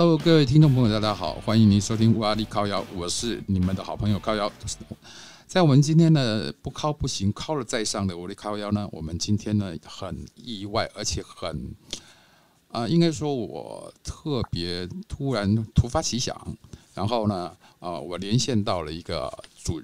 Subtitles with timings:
[0.00, 4.50] Hello，各位听众朋友，大家好，欢迎您收听乌阿力靠腰，我是你们的好朋友靠腰。
[5.46, 11.74] 在我们今天呢，不靠不行，靠了再上的我的靠腰呢，我们今天呢很意外，而且很
[12.70, 16.56] 啊，应该说我特别突然突发奇想，
[16.94, 19.30] 然后呢啊，我连线到了一个
[19.62, 19.82] 主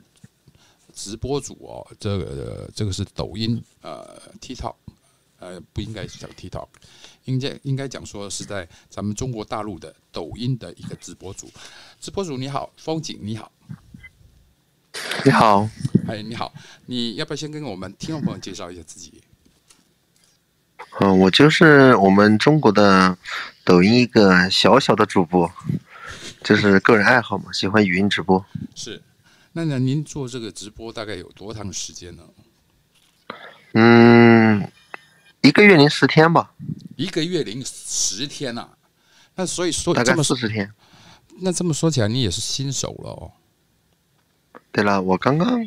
[0.95, 4.77] 直播主哦，这个这个是抖音呃 TikTok，
[5.41, 6.69] 呃不应该讲 TikTok。
[7.27, 11.49] 应该应该讲说是在咱们中国大陆的抖音的一个直播主，
[12.01, 13.53] 直播主你好，风景你好，
[15.25, 15.69] 你好，
[16.09, 16.53] 哎你好，
[16.87, 19.21] 你要不要先跟我们听众朋友介绍一下自己？
[21.01, 23.19] 嗯，我就是我们中国的
[23.65, 25.51] 抖音一个小小的主播，
[26.43, 28.43] 就是个人爱好嘛，喜欢语音直播。
[28.75, 29.03] 是，
[29.53, 32.23] 那那您做这个直播大概有多长时间呢？
[33.73, 34.71] 嗯。
[35.47, 36.51] 一个月零十天吧，
[36.97, 38.69] 一个月零十天呐，
[39.37, 40.69] 那所以说大概四十天，
[41.41, 43.31] 那这么说起来，你也是新手了哦。
[44.73, 45.61] 对了，我刚刚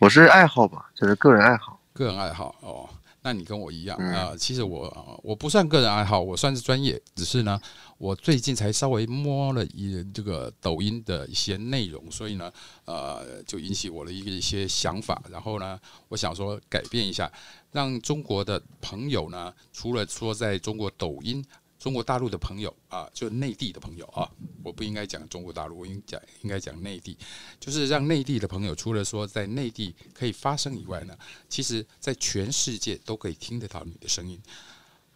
[0.00, 2.90] 我是爱好吧，就是个人爱好，个人爱好哦。
[3.22, 7.60] 那你跟我一样啊，其实我我不算个人爱好，我算是专业，只是呢，
[8.00, 12.50] 我最近才稍微摸了一这个抖音的一些内容，所以呢，
[12.86, 17.30] 呃，就引起我的一个一些想法，然后呢，我想说改变一下，
[17.72, 21.44] 让中国的朋友呢，除了说在中国抖音。
[21.78, 24.28] 中国大陆的朋友啊，就内地的朋友啊，
[24.62, 27.16] 我不应该讲中国大陆，我应讲应该讲内地，
[27.58, 31.16] 就是让内地的朋友，除了说在内地可以发声以外呢，
[31.48, 34.38] 其实在全世界都可以听得到你的声音。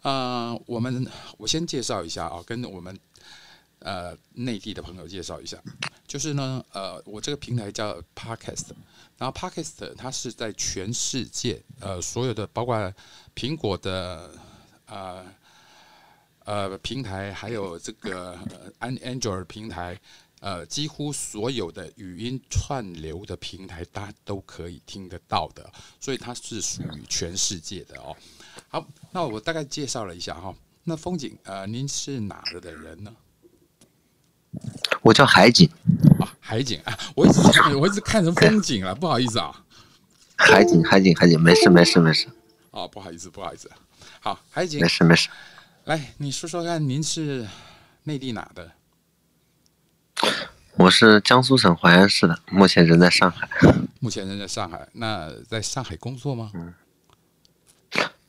[0.09, 2.95] 啊，我们我先介绍一下啊，跟我们
[3.79, 5.57] 呃内地的朋友介绍一下，
[6.07, 8.67] 就是呢，呃，我这个平台叫 Podcast，
[9.17, 12.93] 然后 Podcast 它是在全世界呃所有的，包括
[13.35, 14.31] 苹果的
[14.85, 15.25] 呃。
[16.47, 18.37] 呃，平台还有这个
[18.77, 19.99] 安 Android 平台，
[20.41, 25.67] 呃，几乎所有的语音串流的平台，大家都可以听得到的，
[25.99, 28.15] 所以它是属于全世界的哦。
[28.69, 30.53] 好，那我大概介绍了一下哈。
[30.83, 33.11] 那风景，呃，您是哪儿的人呢？
[35.01, 35.69] 我叫海景。
[36.19, 39.63] 啊，海景啊，我一直看我一直看成风景了， 不好意思啊。
[40.37, 42.27] 海景，海景，海景，没事，没事，没事。
[42.71, 43.71] 哦，不好意思，不好意思。
[44.19, 45.29] 好，海景，没事，没事。
[45.85, 47.47] 来，你说说看，您是
[48.03, 48.71] 内地哪的？
[50.77, 53.47] 我是江苏省淮安市的，目前人在上海。
[53.99, 56.51] 目前人在上海，那在上海工作吗？
[56.53, 56.73] 嗯，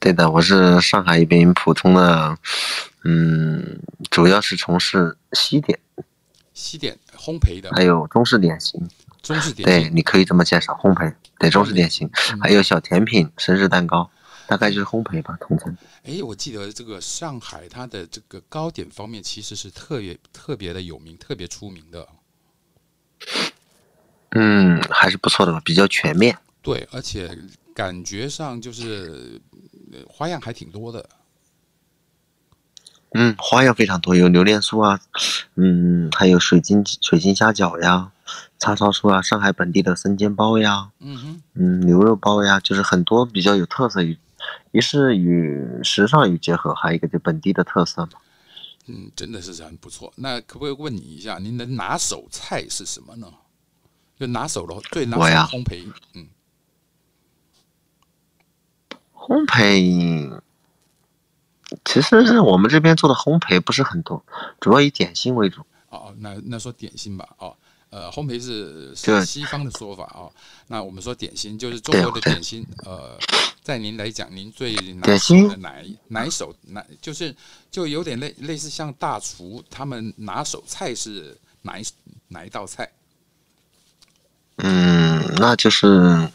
[0.06, 2.38] 对的，我是上海一边普通的，
[3.02, 3.76] 嗯，
[4.08, 5.76] 主要是从事西点、
[6.54, 8.80] 西点烘焙的，还有中式点心。
[9.20, 12.08] 中式点心，对，你可以这么介绍，烘焙，对，中式点心，
[12.40, 14.08] 还有小甜品、生日蛋糕。
[14.46, 15.76] 大概就是烘焙吧，统称。
[16.04, 22.08] 哎，我记得这个上海，它的这个糕点方面其实是特别特别的有名，特别出名的。
[24.36, 26.38] 嗯，还是不错的吧，比较全面。
[26.62, 27.36] 对，而且
[27.74, 29.40] 感觉上就是
[30.08, 31.08] 花样还挺多的。
[33.12, 35.00] 嗯，花样非常多，有榴莲酥啊，
[35.54, 38.12] 嗯，还有水晶水晶虾饺呀，
[38.58, 44.18] 叉烧酥啊，上海本地的生煎包呀，嗯哼，嗯，牛肉包呀，就是很多比较有特色与。
[44.72, 48.12] 一是与时尚与结合，还有一个就本地的特色嘛。
[48.86, 50.12] 嗯，真的是很不错。
[50.16, 53.26] 那可不可以问你一下，您的拿手菜是什么呢？
[54.20, 55.22] 就拿手的最拿手
[55.56, 56.26] 烘焙，嗯，
[59.26, 60.40] 烘焙，
[61.84, 64.24] 其实我们这边做的烘焙不是很多，
[64.60, 65.62] 主要以点心为主。
[65.88, 67.56] 哦，那那说点心吧，哦。
[67.88, 70.30] 呃，烘焙是是西方的说法哦。
[70.66, 72.66] 那我们说点心就是中国的点心。
[72.84, 73.16] 呃，
[73.62, 75.72] 在您来讲，您最拿手的哪
[76.08, 77.34] 哪手哪就是
[77.70, 81.84] 就有点类类似像大厨他们拿手菜是哪一
[82.28, 82.90] 哪一道菜？
[84.56, 86.28] 嗯，那就是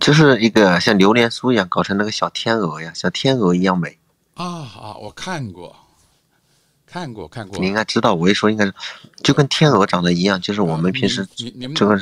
[0.00, 3.98] 就是一个像榴莲酥一样搞成那个小天鹅呀，像天鹅一样美。
[4.34, 5.76] 啊啊，我看过。
[6.92, 8.74] 看过看过，你应该知道，我一说应该是
[9.22, 11.96] 就跟天鹅长得一样，就是我们平时这个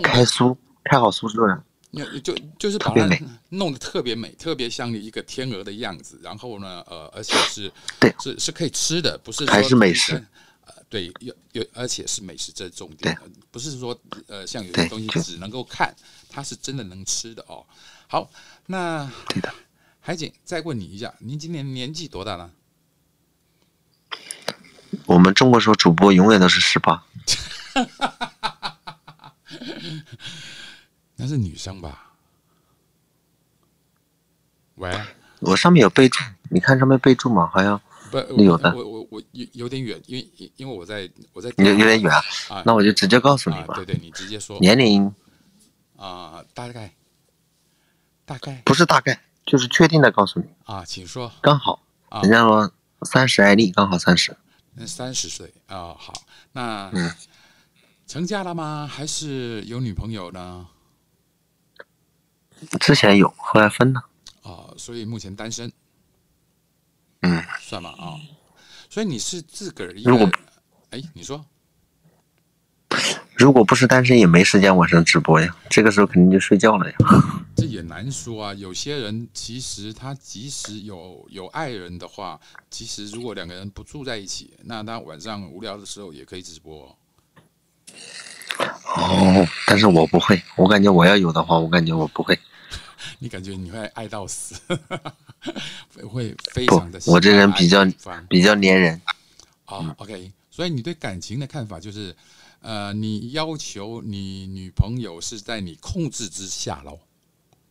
[0.00, 1.60] 开酥开好酥之后呢，
[2.22, 3.08] 就就是把它
[3.48, 6.16] 弄得特别美，特别像一个天鹅的样子。
[6.22, 10.24] 然后呢，呃，而且是对，是是可以吃的，不是还是美食？
[10.90, 13.16] 呃，对，有有，而且是美食，这是重点，
[13.52, 15.94] 不是说呃，像有些东西只能够看，
[16.28, 17.64] 它是真的能吃的哦。
[18.08, 18.28] 好，
[18.66, 19.54] 那对的，
[20.00, 22.50] 海景，再问你一下，您今年年纪多大了？
[25.06, 27.06] 我们中国说主播永远都是十八，
[31.14, 32.14] 那是女生吧？
[34.74, 34.90] 喂，
[35.38, 37.48] 我上面有备注，你看上面备注吗？
[37.52, 38.74] 好像不，旅游的。
[38.74, 42.12] 我我我有有点远，因为因为我在我在有有点远
[42.48, 42.62] 啊。
[42.66, 43.74] 那我就直接告诉你吧。
[43.74, 44.58] 对对，你直接说。
[44.60, 45.12] 年龄
[45.96, 46.94] 啊，大概
[48.24, 51.30] 大概不是大概，就是确定的告诉你啊，请说。
[51.40, 51.82] 刚好，
[52.22, 52.72] 人家说
[53.02, 54.36] 三十艾丽，刚好三十。
[54.74, 56.12] 那三十岁啊，好，
[56.52, 57.12] 那嗯，
[58.06, 58.88] 成家了吗？
[58.90, 60.66] 还是有女朋友呢？
[62.78, 64.04] 之前有，后来分了。
[64.42, 65.70] 啊，所以目前单身。
[67.20, 68.16] 嗯，算吧啊。
[68.88, 70.32] 所以你是自个儿一个人？
[70.90, 71.44] 哎，你说，
[73.34, 75.56] 如果不是单身，也没时间晚上直播呀。
[75.68, 76.96] 这个时候肯定就睡觉了呀。
[77.54, 78.54] 这也难说啊。
[78.54, 82.40] 有些人其实他即使有有爱人的话，
[82.70, 86.96] 其实如果两个人不住在一起，那他晚上无聊的时候也可以直播。
[88.96, 90.42] 哦，但是我不会。
[90.56, 92.36] 我感觉我要有的话，我感觉我不会。
[93.22, 94.54] 你感觉你会爱到死，
[96.08, 96.98] 会非常的。
[97.06, 97.84] 我这人比较
[98.28, 99.00] 比较粘人。
[99.66, 102.16] 啊，OK，所以你对感情的看法就是，
[102.60, 106.98] 呃，你要求你女朋友是在你控制之下喽？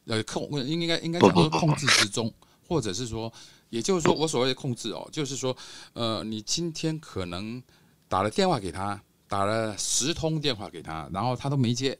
[0.06, 2.32] 呃，控应该应该讲说控制之中，
[2.68, 3.32] 或者是说，
[3.70, 5.56] 也就是说，我所谓的控制哦，就是说，
[5.94, 7.62] 呃，你今天可能
[8.08, 11.98] 打了电话给他，打了十通电话给他，然后他都没接。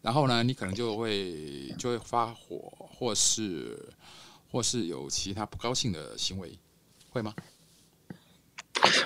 [0.00, 3.88] 然后呢，你可能就会就会发火，或是
[4.50, 6.58] 或是有其他不高兴的行为，
[7.10, 7.34] 会吗？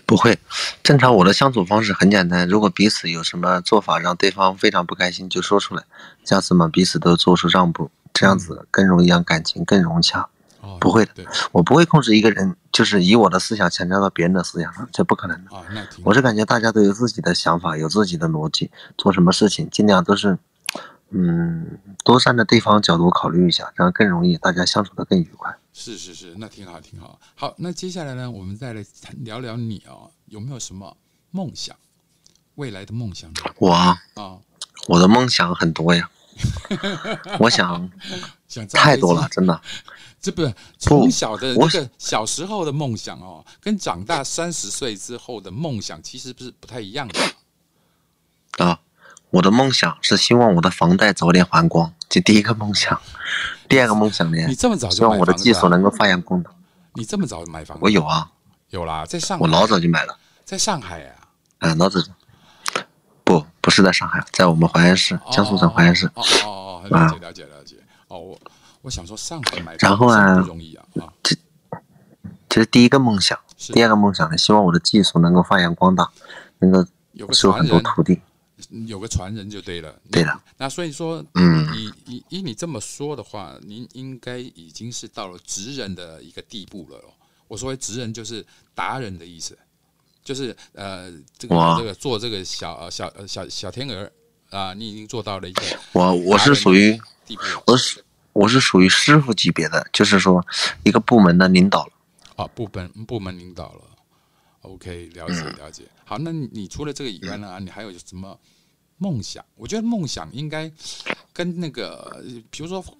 [0.05, 0.39] 不会，
[0.83, 5.83] 正常我的相处方式很简单，如果彼此有什么做法让对方非常不开心，就说出来，
[6.23, 10.29] 这样子嘛，彼此都做出让步，这样子更容易让感情更融洽。
[10.79, 15.51] 不会的，我不会控制一个人，就是以我的思想强加到别人的思想上，这不可能的。
[16.05, 20.39] 我是感觉大家都有自己的想法，有自己的逻辑，做什么事情尽量都是。
[21.15, 25.55] 嗯，多站在对方角度考虑一下，这样更容易，大家相处的更愉快。
[25.75, 27.21] 是是是，那挺好挺好。
[27.35, 28.85] 好，那接下来呢，我们再来
[29.19, 30.97] 聊聊你啊，有没有什么
[31.31, 31.77] 梦想？
[32.57, 33.33] 未来的梦想？
[33.59, 33.97] 我啊，
[34.89, 36.11] 我的梦想很多呀。
[37.39, 37.91] 我想
[38.49, 39.61] 想太多了，真的。
[40.21, 48.81] 这不是从小的那个小时候的梦想哦，跟长大三十岁之后的梦想其实不是不太一样的啊。
[49.33, 53.01] 我的梦想是希望我的房贷早点还光，这第一个梦想。
[53.67, 54.47] 第二个梦想呢？
[54.47, 56.51] 你这么早就希望我的技术能够发扬光大。
[56.93, 57.79] 你这么早买房？
[57.81, 58.31] 我有啊，
[58.69, 59.41] 有啦，在上。
[59.41, 61.13] 我老早就买了，在上海呀。
[61.61, 61.99] 啊，老早。
[63.25, 66.07] 不，不是在上海，在我们淮安市，江苏省淮安市。
[66.09, 67.77] 哦哦哦，了解了解了解。
[68.09, 68.39] 哦，我
[68.83, 70.85] 我想说上海买然后啊，不容易啊。
[71.23, 71.35] 这
[72.51, 73.39] 这是第一个梦想。
[73.57, 74.37] 第二个梦想呢？
[74.37, 76.11] 希望我的技术能够发扬光大，
[76.59, 76.87] 能够
[77.33, 78.21] 收很多徒弟。
[78.87, 80.41] 有个传人就对了，对的。
[80.57, 86.99] 那所以说，嗯，以以以你这么说的话，您应该已经是到了职人的一个地步了。
[87.49, 89.59] 我所谓职人就是达人的意思，
[90.25, 94.11] 就是呃，这个这个做这个小小小小天鹅
[94.49, 95.63] 啊，你已经做到了一个。
[95.93, 96.99] 我我是属于，
[97.67, 98.03] 我是
[98.33, 100.43] 我是属于师傅级别的，就是说
[100.85, 101.93] 一个部门的领导了。
[102.37, 103.83] 啊，部门部门领导了。
[104.63, 105.83] OK，了解了解。
[106.05, 107.59] 好，那你除了这个以外呢？
[107.61, 108.39] 你还有什么
[109.03, 109.45] 梦想？
[109.57, 110.71] 我觉得梦想应该
[111.33, 112.95] 跟那个，比如说房，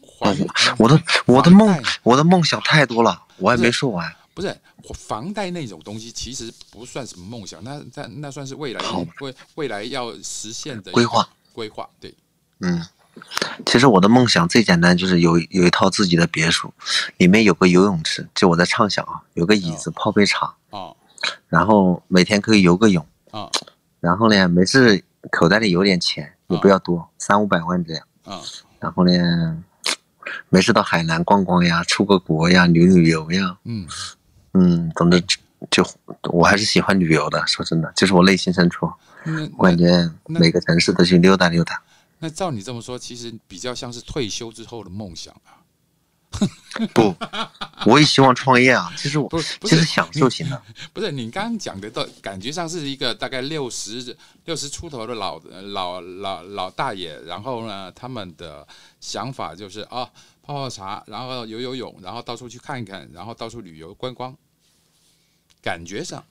[0.79, 4.13] 我的我的梦，我的梦想太多了，我还没说完。
[4.35, 4.53] 不是
[4.95, 8.81] 房贷那种东西，其实不算什么梦想，那那那算是未来
[9.21, 11.89] 未未来要实现的规划规划。
[12.01, 12.13] 对，
[12.61, 12.85] 嗯，
[13.67, 16.73] 其实我的梦想最简单，就是有有一套自己的别墅，
[17.19, 20.91] 里面有个游泳池，就我在畅想啊，有个椅子泡杯茶啊。
[21.49, 23.49] 然后每天可以游个泳啊，
[24.01, 28.41] 然后呢，没事口袋里有点钱，也不要多，三五百万这样啊。
[28.81, 29.63] 然后呢，
[30.49, 33.57] 没事到海南逛逛呀，出个国呀，旅旅游呀。
[33.65, 33.87] 嗯
[34.55, 35.23] 嗯，总之
[35.71, 35.87] 就
[36.25, 37.47] 我还是喜欢旅游的。
[37.47, 38.91] 说真的，就是我内心深处，
[39.57, 41.81] 我感觉每个城市都去溜达溜达。
[42.19, 45.62] 那照你这么说，其实比较像是退休之后的梦想啊。
[46.95, 47.15] 不，
[47.87, 48.93] 我也希望创业啊！
[48.97, 49.29] 其实我，
[49.63, 50.63] 其实享受型的。
[50.93, 58.67] 不是你刚刚讲的，到感觉上是一个大概六十六十出头的老老老老大爷，然后呢，他们的
[59.01, 60.09] 想法就是啊，
[60.43, 64.35] 泡泡茶，然后游游泳，然后到处去看一看，然后到处旅游观光。
[65.63, 66.25] 感觉上，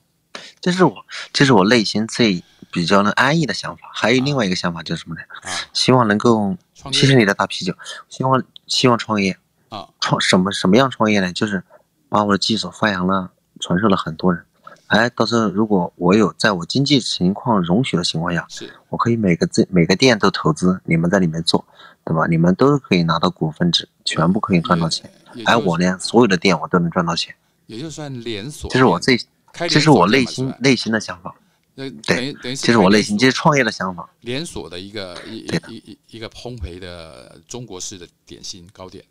[0.60, 3.90] 这是我，这是我内心最比较能安逸的想法。
[3.94, 5.22] 还有另外一个想法就是什么呢？
[5.40, 6.54] 啊，希望能够，
[6.92, 7.74] 谢谢你的大啤酒，
[8.10, 9.38] 希望希望创业。
[9.72, 11.32] 啊，创什么什么样创业呢？
[11.32, 11.64] 就是
[12.10, 14.44] 把我的技术发扬了，传授了很多人。
[14.88, 21.64] 哎，到时候如果我有在我经济情况容许的情况下，是我可以每个这每个店都投资，你们在里面做，
[22.04, 22.26] 对吧？
[22.26, 25.10] 你们都可以拿到股份制，全部可以赚到钱。
[25.46, 27.34] 哎，我呢，所有的店我都能赚到钱，
[27.66, 28.68] 也就算连锁。
[28.70, 29.18] 这是我最
[29.54, 31.34] 开这是我内心内心的想法，
[31.74, 34.06] 对等于等于是这是我内心，这是创业的想法。
[34.20, 39.02] 连锁的一个一一一一个烘焙的中国式的点心糕点。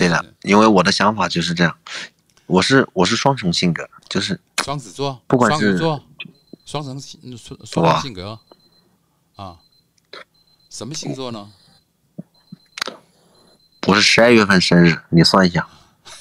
[0.00, 1.76] 对的，因为我的想法就是这样，
[2.46, 6.04] 我是我是双重性格，就是双子座，不管是双鱼座，
[6.64, 7.20] 双层性
[8.00, 8.40] 性格
[9.36, 9.58] 啊，
[10.70, 11.52] 什么星座呢？
[13.86, 15.68] 我是十二月份生日，你算一下，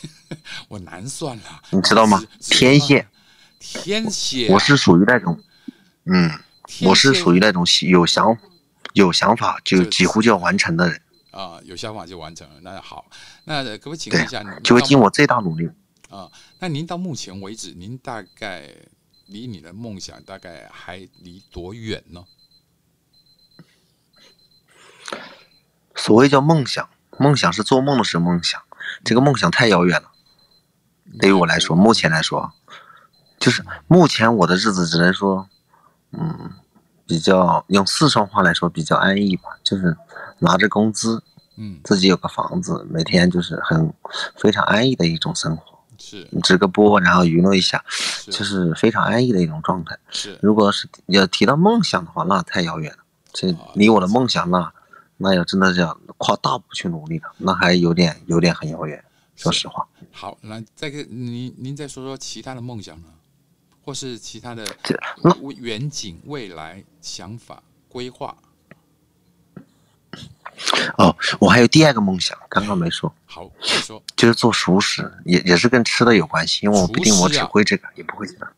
[0.67, 2.21] 我难算了，你知道吗？
[2.41, 3.07] 天蝎，，
[3.59, 5.41] 天蝎啊，我是属于那种，
[6.03, 6.29] 嗯，
[6.81, 8.37] 我是属于那种有想
[8.91, 12.55] 有想法就就几乎就要完成的人，啊，有想法就完成了。
[12.61, 13.09] 那好，
[13.45, 15.69] 那可不可以请问一下，就会尽我最大努力。
[16.09, 16.31] 啊？
[16.59, 18.69] 那您到目前为止，您大概
[19.27, 22.25] 离你的梦想大概还离多远呢？
[25.95, 28.61] 所谓叫梦想，梦想是做梦的时候梦想，
[29.03, 30.11] 这个梦想太遥远了。
[31.19, 32.53] 对于我来说，目前来说，
[33.39, 35.47] 就是目前我的日子只能说，
[36.11, 36.53] 嗯，
[37.09, 39.97] 比较用四川话来说比较安逸吧，就是
[40.37, 41.23] 拿着工资，
[41.55, 43.91] 嗯，自己有个房子，每天就是很
[44.35, 49.97] 非常安逸的一种生活，是直个播，然后娱乐一下，是就是非常安逸的一种状态。
[50.11, 52.99] 是如果是要提到梦想的话，那太遥远了。
[53.33, 54.71] 这离我的梦想那，
[55.17, 59.03] 那要真的是要跨大步去努力了，那还有点有点很遥远。
[59.35, 63.07] 说实话，好，那再个您您再说说其他的梦想呢，
[63.83, 64.65] 或是其他的
[65.23, 68.35] 那远景、未来想法、规划。
[70.97, 74.03] 哦，我还有第二个梦想，刚刚没说，好，你说。
[74.17, 78.51] 就是做熟食，也也是跟吃的有关系，因为我不一定我只会这个，也不会其他。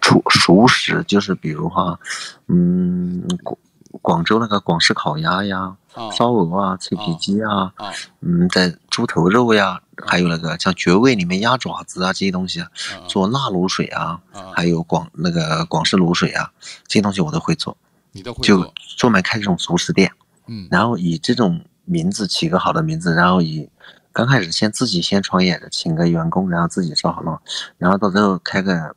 [0.00, 1.98] 熟熟食就是比如哈，
[2.46, 3.58] 嗯，广
[4.00, 6.10] 广州那个广式烤鸭呀，啊。
[6.12, 7.92] 烧鹅啊，脆皮鸡啊，啊。
[8.20, 16.50] 嗯，在猪头肉呀，还有那个像绝味里面鸭爪子啊这些东西啊，啊做辣卤水啊，啊，还有广那个广式卤水啊，
[16.86, 17.76] 这些东西我都会做，
[18.12, 20.12] 你都会就，专门开这种熟食店，
[20.46, 23.68] 嗯然后以这种名字起个好的名字，然后以
[24.12, 27.40] 刚开始先自己先创业，请个员工，然后自己烧好了，
[27.78, 28.94] 然后到最后开个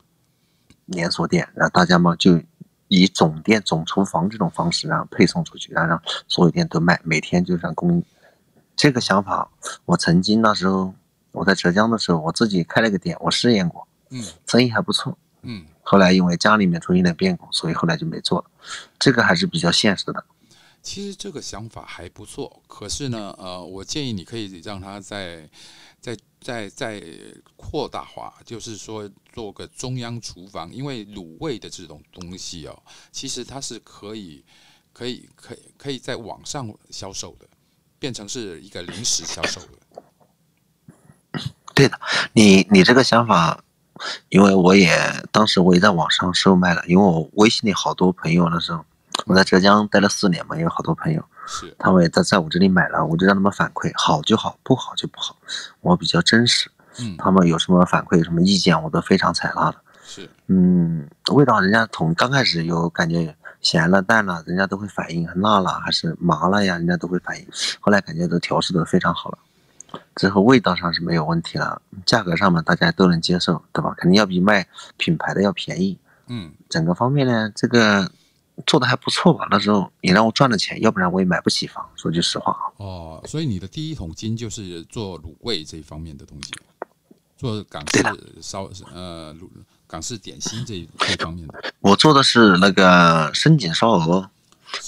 [0.85, 2.41] 连锁店，然后大家嘛就
[2.87, 8.03] 以总店总厨房这种方式，然后配送出去，然后让所有店都卖，每天就让供应。
[8.75, 9.49] 这个想法，
[9.85, 10.93] 我曾经那时候
[11.31, 15.17] 我在浙江的时候，我自己开了个店，我试验过，嗯生意还不错。
[15.41, 18.45] 嗯，后来因为家里面出现了变故，所以后来就没做了。
[18.97, 20.23] 这个还是比较现实的。
[20.81, 25.49] 其实这个想法还不错，可是呢，呃，我建议你可以让它再、
[26.01, 27.01] 再、再、再
[27.55, 32.77] 扩大化，就是说做个中央厨房，因为卤味的这种东西哦，
[33.13, 34.43] 其实它是可以、
[34.91, 37.47] 可以、可以、可以在网上销售的，
[38.03, 41.41] 变成是一个临时销售的。
[41.73, 41.97] 对的，
[42.33, 43.63] 你你这个想法，
[44.27, 44.93] 因为我也
[45.31, 48.83] 当时我也在网上售卖了，因为我微信里好多朋友那时候，
[49.25, 55.37] 我在浙江待了四年嘛，有好多朋友，是，他们也在在我这里买了，我就让他们反馈，好就好，不好就不好，
[55.79, 56.69] 我比较真实，
[56.99, 59.77] 嗯，他们有什么反馈有什么意见，我都非常采纳的。
[60.03, 63.33] 是，嗯，味道人家从刚开始有感觉
[63.63, 67.47] 咸了淡了，人家都会反应，辣了还是麻了呀，人家都会反应。
[67.79, 69.39] 后来感觉都调试的非常好了，
[70.15, 73.95] 之后味道上是没有问题了，价格上嘛大家都能接受，对吧？
[73.97, 74.67] 肯定要比卖
[74.97, 75.97] 品牌的要便宜。
[76.27, 78.11] 嗯，整个方面呢，这个
[78.65, 79.47] 做的还不错吧？
[79.49, 81.83] 那时候你让我赚了钱，要不然我也买不起房。
[81.95, 86.51] 说句实话啊，哦，所以你的第一桶金就是做卤味这一方面的东西，
[87.37, 88.03] 做港式
[88.41, 89.47] 烧呃卤
[89.87, 91.73] 港式点心这一这方面的。
[91.79, 94.29] 我做的是那个深井烧鹅，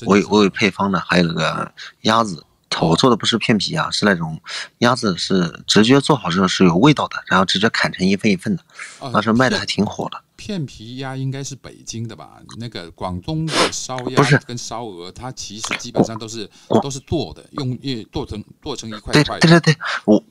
[0.06, 1.72] 我有我有配方的，还有那个
[2.02, 2.46] 鸭子。
[2.82, 4.38] 我做的不是片皮鸭，是那种
[4.80, 8.62] 鸭子，是直接做好之后是有味道的，然后直接砍成一份一份的，
[9.00, 10.22] 啊那时候卖的还挺火的。
[10.36, 12.32] 片皮鸭应该是北京的吧？
[12.60, 16.50] 那个广东的烧鸭不是跟烧鹅，它其实基本上都是
[16.82, 19.14] 都是剁的，用用剁成剁成一块。
[19.14, 20.22] 对对对，我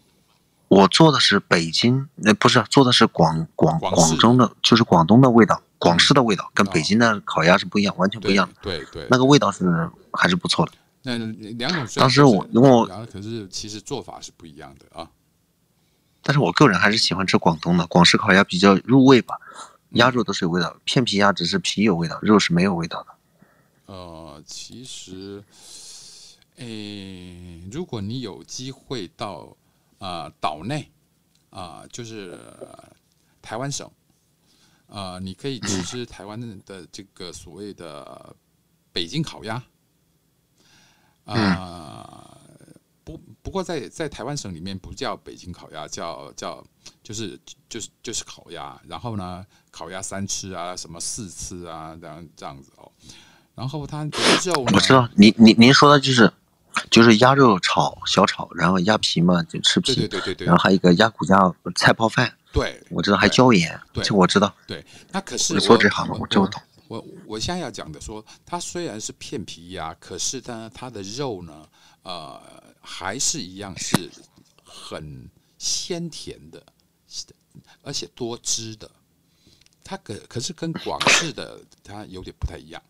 [0.75, 8.55] 我做的是北京，呃，不是做的是广广广州的，就是广东的味道，广式的味道，跟哦北京的烤鸭是不一样，完全不一样的。
[8.63, 10.73] 对对，那个味道是还是不错的。
[11.03, 15.09] 那两种当时我因为我可是其实做法是不一样的啊。
[16.23, 19.39] 但是我个人还是喜欢吃广东的广式烤鸭，比较入味吧。
[19.91, 23.15] 鸭肉都是有味道，片皮鸭只是皮有味道，肉是没有味道的。
[23.87, 25.45] 呃，其实，
[26.57, 29.55] 诶，如果你有机会到
[30.05, 30.91] 啊、岛内
[31.49, 32.93] 啊、就是呃
[33.41, 33.91] 台湾省
[34.87, 38.37] 啊、你可以吃吃台湾的这个所谓的
[38.93, 39.63] 北京烤鸭
[41.25, 42.39] 啊、
[43.03, 46.63] 不不过在在台湾省里面不叫北京烤鸭，叫叫
[47.03, 52.93] 就是就是就是烤鸭，然后呢，烤鸭三吃啊，什么四吃啊，这样这样子哦。
[53.55, 56.31] 然后它的肉，我知道，您您您说的就是
[56.91, 61.39] 就是鸭肉炒小炒，然后鸭皮嘛就吃皮，对对对对，然后还有一个鸭骨架
[61.77, 64.55] 菜泡饭，对，我知道还椒盐，对，这我知道。
[64.67, 66.61] 对，那可是说这行我就懂。
[66.87, 71.67] 我我现在要讲的说，它虽然是片皮鸭，可是呢，它的肉呢，
[72.03, 72.41] 呃，
[72.81, 74.11] 还是一样是
[74.63, 75.29] 很
[75.59, 76.63] 鲜甜的，
[77.83, 78.91] 而且多汁的。
[79.83, 82.83] 它可可是跟广式的它有点不太一样。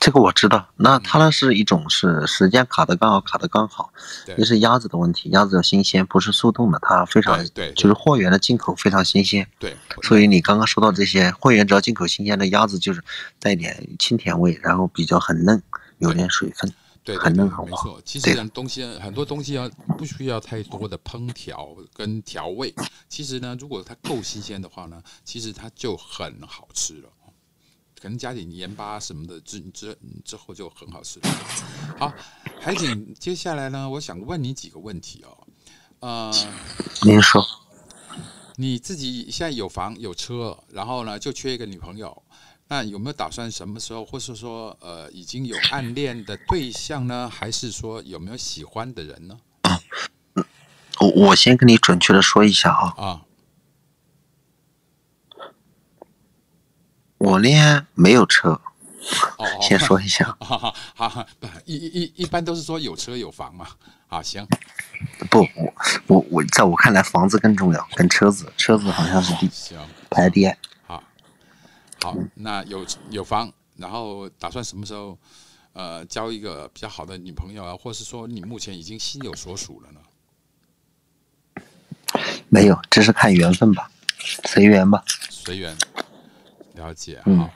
[0.00, 3.90] 这个我知道，那它呢是一种是时间卡的刚好，卡的刚好，
[4.36, 13.02] 也是鸭子的问题，鸭子要新鲜，不是速冻的，它非常对，就是货源的进口非常新鲜，对，所以你刚刚说到这些货源只要进口新鲜的鸭子，就是
[13.40, 15.62] 带点清甜味，然后比较很嫩，
[15.98, 16.70] 有点水分，
[17.02, 17.98] 对，很嫩，好没错。
[18.04, 18.20] 其？
[18.20, 22.74] 实东西很多东西要不需要太多的烹调跟调味，
[23.08, 27.08] 其实呢，如果它够新鲜的话呢，其实它就很好吃了。
[28.02, 31.28] 可能加点盐巴什么的之之之后就很好吃了。
[31.96, 32.12] 好，
[32.60, 35.46] 海景，接下来呢，我想问你几个问题哦。
[36.00, 36.34] 呃，
[37.02, 37.46] 您说，
[38.56, 42.20] 你自己现在有房有车，然后呢就缺一个女朋友，
[42.66, 47.30] 那有没有打算什么时候，或是说呃已经有暗恋的对象呢？
[47.32, 49.38] 还是说有没有喜欢的人呢？
[49.60, 49.80] 啊，
[50.98, 52.94] 我我先跟你准确的说一下啊。
[52.96, 53.22] 啊。
[57.22, 58.60] 我呢没有车，
[59.60, 60.36] 先说一下。
[60.40, 61.24] 好 好，
[61.64, 63.64] 一一一般都是说有车有房嘛。
[64.08, 64.44] 好，行。
[65.30, 65.72] 不，我
[66.08, 69.78] 我我在我看来，房子更重要，跟车子，车子好像是第行
[70.10, 70.56] 排第二。
[70.84, 71.04] 好，
[72.02, 75.16] 好，那有有房，然后打算什么时候
[75.74, 80.00] 呃交一个比较好的女朋友啊，或是说你目前已经心有所属了呢？
[82.48, 83.88] 没有，这是看缘分吧，
[84.44, 85.04] 随缘吧。
[85.30, 85.76] 随缘。
[86.82, 87.50] 了解啊，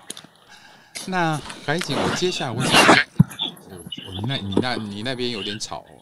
[1.07, 2.73] 那海景，我接下来我想，
[4.07, 6.01] 我你那你那你那边有点吵哦。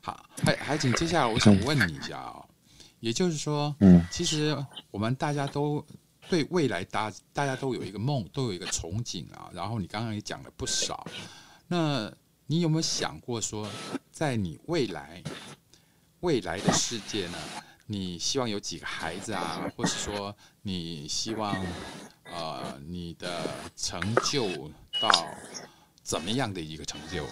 [0.00, 2.42] 好，海海景，接下来我想问你一下啊，
[3.00, 4.56] 也就是说，嗯，其实
[4.90, 5.84] 我们大家都
[6.30, 9.50] 对未来大大家都有一个梦，都有一个憧憬啊。
[9.52, 11.06] 然后你刚刚也讲了不少，
[11.68, 12.10] 那
[12.46, 13.68] 你有没有想过说，
[14.10, 15.22] 在你未来
[16.20, 17.38] 未来的世界呢？
[17.86, 21.54] 你希望有几个孩子啊，或是说你希望？
[22.70, 23.28] 呃，你的
[23.76, 24.46] 成就
[25.00, 25.10] 到
[26.04, 27.24] 怎么样的一个成就？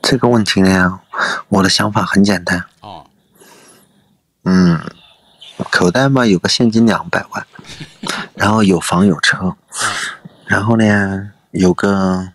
[0.00, 1.00] 这个问题呢，
[1.48, 2.64] 我的想法很简单。
[2.80, 3.04] 哦。
[4.44, 4.80] 嗯，
[5.70, 7.46] 口袋嘛有个现金两百万，
[8.34, 9.56] 然后有房有车，
[10.46, 12.32] 然后呢有个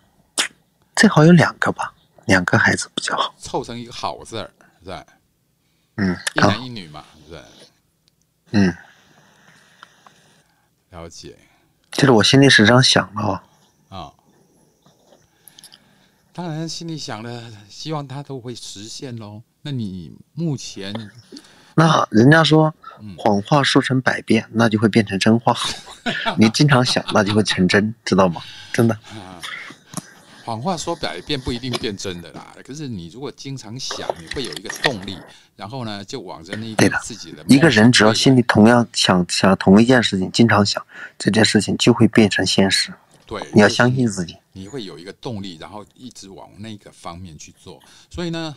[0.96, 1.94] 最好有两个吧，
[2.26, 4.50] 两个孩子比较好，凑成一个好字儿，
[4.84, 5.06] 对。
[5.96, 6.14] 嗯。
[6.34, 7.40] 一男一女嘛，对。
[8.50, 8.76] 嗯。
[11.08, 11.34] 了解，
[11.90, 13.40] 就是我心里是这样想的哦。
[13.88, 14.12] 啊，
[16.34, 19.42] 当然心里想的，希望他都会实现喽。
[19.62, 20.94] 那你目前，
[21.74, 22.74] 那人家说
[23.16, 25.56] 谎话说成百遍，那就会变成真话。
[26.36, 28.42] 你经常想，那就会成真，知道吗？
[28.70, 28.94] 真的。
[30.48, 35.18] 谎话说百遍不一定变真的啦，可是你如果经常想，你会有一个动力，
[35.54, 40.82] 然后呢，就往着那个自己的一个人只要心里同样想想同一件事情，经常想
[41.18, 42.90] 这件事情，就会变成现实。
[43.26, 47.78] 对，你要相信自己，你会有一个动力，然后一直往那个方面去做。
[48.08, 48.56] 所以呢，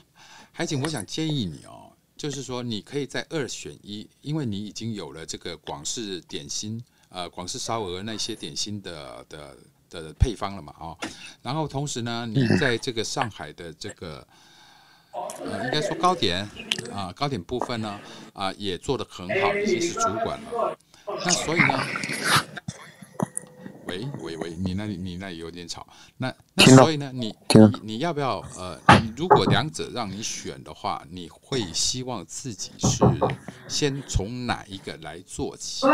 [0.54, 9.58] 海景，我想建议你哦，就是说你可以在二选一，因为你已经有了这个广式点心，呃，广式烧鹅那些点心的的。
[9.92, 10.74] 的配方了嘛？
[10.80, 10.98] 哦，
[11.42, 14.26] 然后同时呢，你在这个上海的这个
[15.12, 16.48] 呃，应该说糕点
[16.94, 18.00] 啊，糕点部分呢
[18.32, 20.78] 啊，也做得很好，已经是主管了。
[21.06, 21.84] 那所以呢，
[23.88, 25.86] 喂喂喂，你那里你那里有点吵。
[26.18, 28.80] 那那所以呢，你你你要不要呃，
[29.18, 33.04] 如果两者让你选的话，你会希望自己是
[33.68, 35.86] 先从哪一个来做起？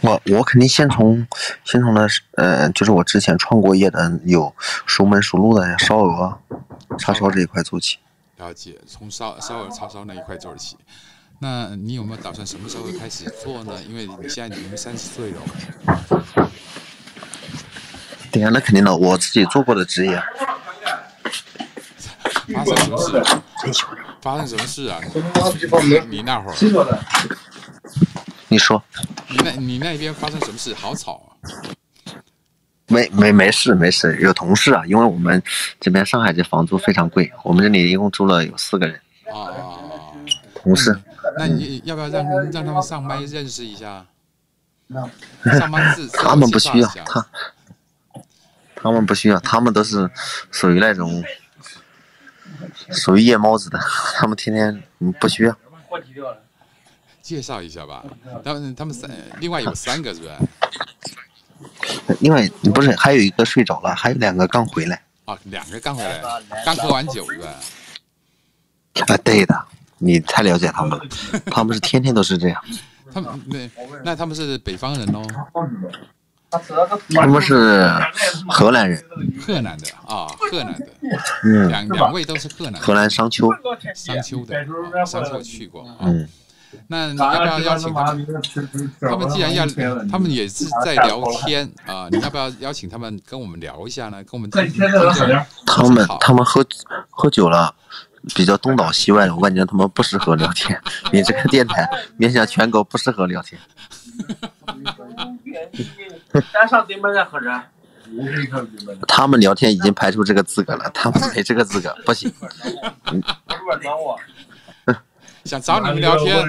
[0.00, 1.26] 我我肯定先从
[1.64, 4.54] 先从那呃，就是我之前创过业的有
[4.86, 6.38] 熟门熟路的烧鹅、
[6.98, 7.98] 叉烧这一块做起。
[8.36, 10.76] 了解，从烧烧鹅、叉烧那一块做起。
[11.38, 13.72] 那你有没有打算什么时候开始做呢？
[13.88, 15.40] 因为你现在已经三十岁了。
[18.30, 20.22] 对呀，那肯定的，我自己做过的职业。
[22.52, 23.22] 发生什么事？
[24.20, 25.00] 发生什么事啊？
[26.08, 26.54] 你那会儿？
[28.48, 28.82] 你说，
[29.30, 30.74] 你那，你那边发生什么事？
[30.74, 31.28] 好吵啊！
[32.88, 35.40] 没没没事没事，有同事啊，因为我们
[35.78, 39.00] 这边上海这房租非常贵，我们这里一共住了有四个人。
[39.32, 39.54] 啊，
[40.54, 40.98] 同事。
[41.38, 44.04] 那你要不要让让他们上麦认识一下？
[45.58, 47.24] 上班自他们不需要他，
[48.74, 50.10] 他们不需要，他们都是
[50.50, 51.22] 属于那种
[52.90, 53.78] 属于夜猫子的，
[54.16, 54.82] 他们天天
[55.20, 55.56] 不需要。
[57.22, 58.04] 介绍一下吧，
[58.44, 60.32] 他们他们三另外有三个是不是？
[62.20, 65.02] 另外不是还有一个睡着了，还有两个刚回来。
[65.26, 66.20] 啊，两个刚回来，
[66.64, 67.48] 刚喝完酒是吧？
[69.06, 69.64] 啊，对的，
[69.98, 71.04] 你太了解他们了，
[71.46, 72.64] 他们是天天都是这样。
[73.12, 73.70] 他们那
[74.04, 75.22] 那他们是北方人哦。
[77.14, 77.88] 他们是
[78.48, 79.00] 河南人。
[79.40, 80.88] 河南的啊，河南的。
[81.44, 81.68] 嗯。
[81.68, 82.80] 两两位都是河南。
[82.80, 83.48] 河南商丘。
[83.94, 84.66] 商丘的，
[85.06, 85.86] 商丘我去过。
[86.00, 86.28] 嗯。
[86.88, 88.26] 那你要不要邀请他们？
[89.00, 89.66] 他们既然要，
[90.10, 94.22] 他们也是在聊天啊，你要不要邀请他们跟我们聊一下呢？
[94.24, 94.50] 跟我们。
[95.66, 96.64] 他们他们喝
[97.08, 97.74] 喝酒了。
[98.34, 100.78] 比较东倒西歪的，我感觉他们不适合聊天。
[101.10, 103.58] 你这个电台面向全国不适合聊天。
[109.08, 112.30] 他们聊天已经排除这个资格了，他们没这个资格，不行。
[115.44, 116.44] 想找你们聊天，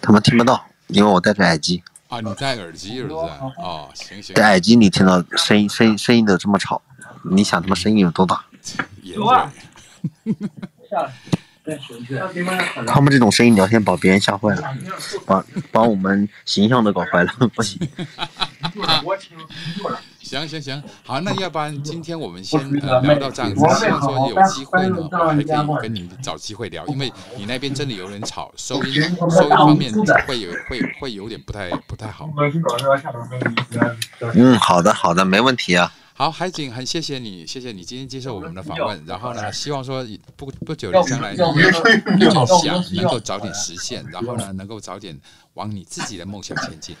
[0.00, 1.82] 他们听不到，因为我戴着耳机。
[2.08, 3.14] 啊，你戴耳机是不是？
[3.60, 4.34] 哦，行行。
[4.34, 6.80] 戴耳机你听到声音，声音声音都这么吵，
[7.22, 8.44] 你想他们声音有多大？
[9.02, 9.52] 有啊，
[12.86, 14.62] 他们这种声音聊天把别人吓坏了，
[15.24, 17.78] 把把我们形象都搞坏了， 不行。
[20.20, 29.92] 行行行，好，那要不然今天我们先呃聊到这样子，希望说有机会呢，我还可以跟你找机会聊，因为你那边真的有人吵，收音收音方面
[30.26, 32.28] 会有会会有点不太不太好。
[34.34, 35.92] 嗯，好的好的，没问题啊。
[36.16, 39.04] 好，海景，很谢谢你，谢谢你今天接受我们的访问。
[39.04, 45.18] 然后呢，希望说不不久的将来，梦想能够早点实现，然后呢，能够早点
[45.54, 46.96] 往你自己的梦想前进。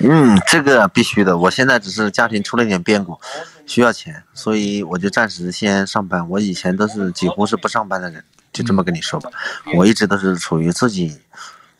[0.00, 1.38] 嗯，这个必须的。
[1.38, 3.16] 我现在只是家庭出了点变故，
[3.64, 6.28] 需要钱，所以我就暂时先上班。
[6.28, 9.30] 我以前都是几乎是不上班的人，就这么跟你说吧。
[9.76, 11.16] 我一直都是处于自己。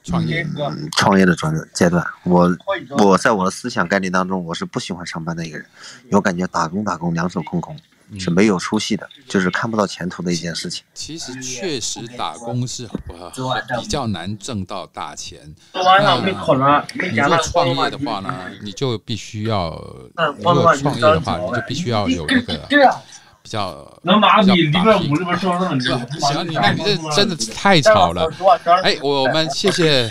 [0.05, 0.47] 创业，
[0.99, 2.55] 创业的阶阶段，我
[2.99, 5.67] 我在我的思想概念当中，我是不喜欢上班的一个人，
[6.11, 7.75] 我感觉打工打工两手空空，
[8.19, 10.85] 是没有出息的，就是看不到前途的一件事情。
[10.93, 12.87] 其实确实打工是
[13.81, 15.55] 比较难挣到大钱。
[15.73, 19.71] 那你做创业的话呢，你就必须要，
[20.39, 22.69] 如果创业的话，你就必须要有一个。
[23.45, 25.85] 比较能把你里边屋里边说上你
[26.19, 28.27] 行，你那你这真的太吵了。
[28.83, 30.11] 哎，我们谢谢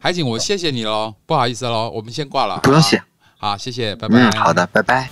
[0.00, 2.58] 海景，我谢谢你喽，不好意思喽，我们先挂了。
[2.62, 3.02] 不用谢，
[3.36, 4.30] 好，谢谢，拜拜。
[4.34, 5.10] 好的，拜拜，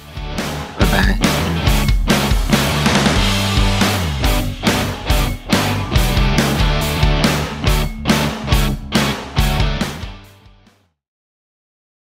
[0.79, 1.58] 拜拜。